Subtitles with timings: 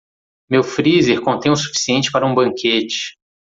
[0.49, 3.15] Meu freezer contém o suficiente para um banquete.